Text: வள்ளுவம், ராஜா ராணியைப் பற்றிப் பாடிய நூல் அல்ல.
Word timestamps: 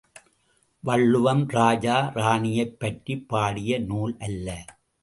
வள்ளுவம், 0.79 1.47
ராஜா 1.47 2.11
ராணியைப் 2.13 2.79
பற்றிப் 2.79 3.29
பாடிய 3.29 3.79
நூல் 3.79 4.15
அல்ல. 4.19 4.65